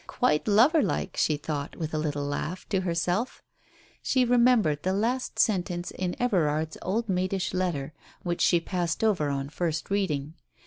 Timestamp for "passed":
8.59-9.03